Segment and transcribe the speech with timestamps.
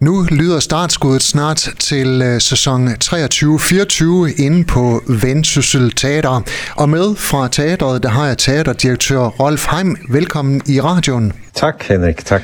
[0.00, 6.40] Nu lyder startskuddet snart til øh, sæson 23-24 inde på Vendsyssel Teater.
[6.76, 9.96] Og med fra teateret, der har jeg teaterdirektør Rolf Heim.
[10.08, 11.32] Velkommen i radioen.
[11.54, 12.42] Tak Henrik, tak.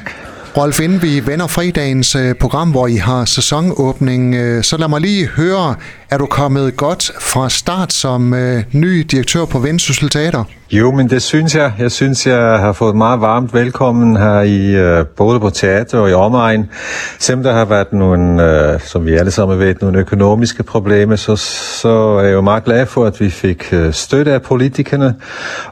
[0.57, 5.01] Rolf, inden vi vender fredagens øh, program, hvor I har sæsonåbning, øh, så lad mig
[5.01, 5.75] lige høre,
[6.11, 10.45] er du kommet godt fra start som øh, ny direktør på Vendsyssel Teater?
[10.71, 11.73] Jo, men det synes jeg.
[11.79, 16.13] Jeg synes, jeg har fået meget varmt velkommen her i både på teater og i
[16.13, 16.71] omegn.
[17.19, 21.37] Selvom der har været nogle, som vi alle sammen ved, nogle økonomiske problemer, så,
[21.81, 25.15] så er jeg jo meget glad for, at vi fik støtte af politikerne.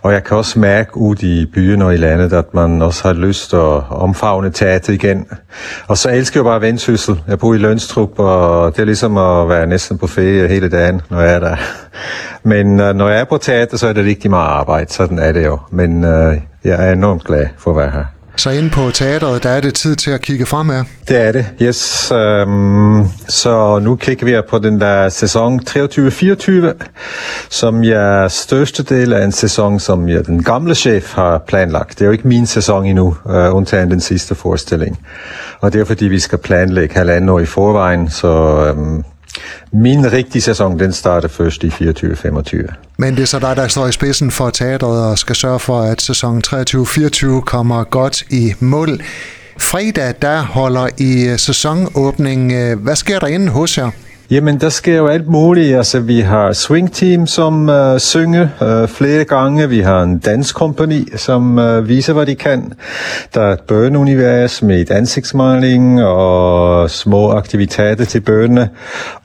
[0.02, 3.14] Og jeg kan også mærke ud i byen og i landet, at man også har
[3.14, 5.26] lyst at omfavne teater igen.
[5.86, 7.22] Og så elsker jeg bare Vendsyssel.
[7.28, 11.00] Jeg bor i Lønstrup, og det er ligesom at være næsten på ferie hele dagen,
[11.10, 11.56] når jeg er der.
[12.42, 14.92] Men uh, når jeg er på teater, så er det rigtig meget arbejde.
[14.92, 15.58] Sådan er det jo.
[15.70, 18.19] Men uh, jeg er enormt glad for at være her.
[18.40, 20.84] Så inde på teateret, der er det tid til at kigge fremad.
[21.08, 22.12] Det er det, yes.
[22.46, 26.72] Um, så nu kigger vi på den der sæson 23-24,
[27.50, 31.90] som jeg største del af en sæson, som jeg, den gamle chef har planlagt.
[31.90, 34.98] Det er jo ikke min sæson endnu, uh, undtagen den sidste forestilling.
[35.60, 38.28] Og det er fordi, vi skal planlægge halvanden år i forvejen, så
[38.76, 39.04] um,
[39.72, 42.74] min rigtige sæson, den starter først i 24-25.
[42.96, 45.80] Men det er så dig, der står i spidsen for teatret og skal sørge for,
[45.80, 49.00] at sæson 23-24 kommer godt i mål.
[49.60, 52.74] Fredag, der holder I sæsonåbning.
[52.74, 53.90] Hvad sker der inde hos jer?
[54.30, 55.76] Jamen, der sker jo alt muligt.
[55.76, 59.68] Altså, vi har Swing Team, som øh, synger øh, flere gange.
[59.68, 62.72] Vi har en danskompani, som øh, viser, hvad de kan.
[63.34, 68.68] Der er et børneunivers med et ansigtsmaling og små aktiviteter til børnene.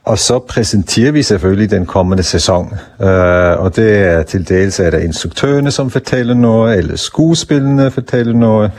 [0.05, 2.73] Og så præsenterer vi selvfølgelig den kommende sæson.
[3.01, 8.33] Øh, og det er til dels er der instruktørerne, som fortæller noget, eller skuespillerne fortæller
[8.33, 8.71] noget.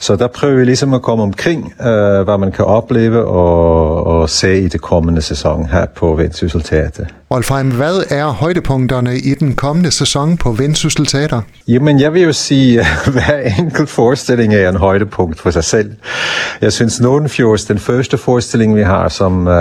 [0.00, 4.30] Så der prøver vi ligesom at komme omkring, øh, hvad man kan opleve og, og
[4.30, 7.04] se i det kommende sæson her på Vendsyssel Teater.
[7.30, 11.40] Rolf Heim, hvad er højdepunkterne i den kommende sæson på Vendsyssel Teater?
[11.68, 15.90] Jamen, jeg vil jo sige, at hver enkelt forestilling er en højdepunkt for sig selv.
[16.60, 19.54] Jeg synes, Nordenfjords, den første forestilling, vi har, som uh,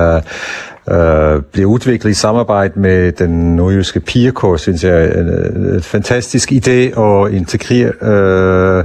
[0.92, 5.28] uh, bliver udviklet i samarbejde med den nordjyske pigerkår, synes jeg er en,
[5.76, 8.84] en fantastisk idé at integrere uh,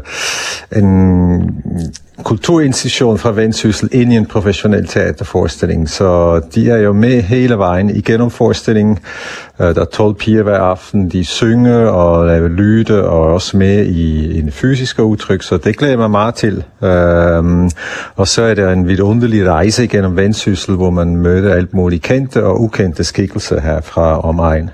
[0.76, 1.62] en
[2.22, 5.90] kulturinstitution fra Vendsyssel ind i en professionel teaterforestilling.
[5.90, 8.98] Så de er jo med hele vejen igennem forestillingen.
[9.60, 13.56] Øh, der er 12 piger hver aften, de synger og laver lyde og er også
[13.56, 16.64] med i en fysisk udtryk, så det glæder mig meget til.
[16.82, 17.70] Øhm,
[18.16, 22.44] og så er det en vidunderlig rejse igennem Vendsyssel, hvor man møder alt muligt kendte
[22.44, 24.70] og ukendte skikkelser her fra omegn.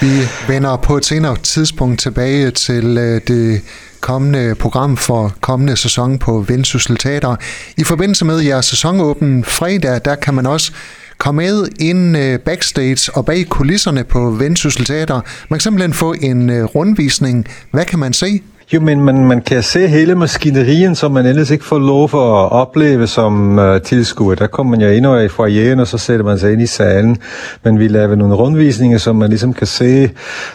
[0.00, 0.06] Vi
[0.48, 3.60] vender på et senere tidspunkt tilbage til øh, det
[4.02, 7.36] kommende program for kommende sæson på Vendsyssel Teater.
[7.76, 10.72] I forbindelse med jeres sæsonåben fredag, der kan man også
[11.18, 15.20] komme med ind øh, backstage og bag kulisserne på Vendsyssel Teater.
[15.48, 17.46] Man kan simpelthen få en øh, rundvisning.
[17.70, 18.42] Hvad kan man se?
[18.74, 22.44] Jo, men man, man kan se hele maskinerien, som man ellers ikke får lov for
[22.44, 24.34] at opleve som uh, tilskuer.
[24.34, 26.66] Der kommer man jo ind og i foyeren, og så sætter man sig ind i
[26.66, 27.16] salen.
[27.64, 30.10] Men vi laver nogle rundvisninger, så man ligesom kan se,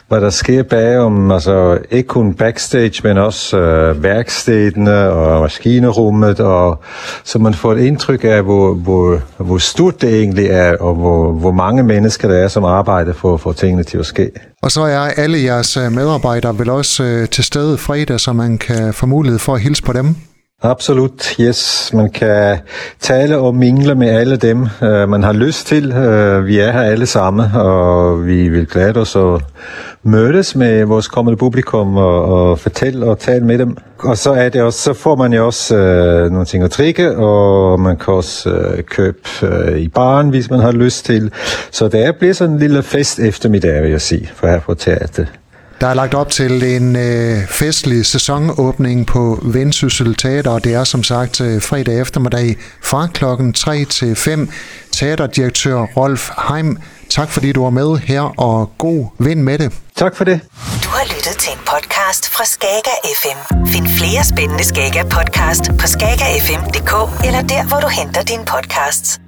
[0.07, 1.31] hvad der sker bagom.
[1.31, 6.39] Altså ikke kun backstage, men også uh, værkstedene og maskinerummet.
[6.39, 6.79] Og,
[7.23, 11.31] så man får et indtryk af, hvor, hvor, hvor stort det egentlig er, og hvor,
[11.31, 14.31] hvor mange mennesker der er, som arbejder for at få tingene til at ske.
[14.61, 18.57] Og så er alle jeres øh, medarbejdere vel også øh, til stede fredag, så man
[18.57, 20.15] kan få mulighed for at hilse på dem?
[20.61, 21.91] Absolut, yes.
[21.93, 22.57] Man kan
[22.99, 25.91] tale og mingle med alle dem, øh, man har lyst til.
[25.91, 29.41] Øh, vi er her alle sammen, og vi vil glæde os at
[30.03, 33.77] mødes med vores kommende publikum og, og fortælle og tale med dem.
[33.99, 37.17] Og så er det også, så får man jo også øh, nogle ting at drikke,
[37.17, 41.31] og man kan også øh, købe øh, i baren, hvis man har lyst til.
[41.71, 45.27] Så det bliver sådan en lille fest eftermiddag, vil jeg sige, for her på teateret.
[45.81, 50.83] Der er lagt op til en øh, festlig sæsonåbning på Vendsyssel Teater, og det er
[50.83, 54.49] som sagt øh, fredag eftermiddag fra klokken 3 til 5.
[54.91, 56.77] Teaterdirektør Rolf Heim,
[57.09, 59.73] tak fordi du var med her, og god vind med det.
[59.95, 60.39] Tak for det.
[60.83, 63.67] Du har lyttet til en podcast fra Skager FM.
[63.67, 69.19] Find flere spændende Skager podcast på skagerfm.dk eller der, hvor du henter dine podcasts.